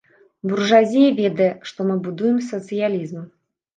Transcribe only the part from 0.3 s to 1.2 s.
Буржуазія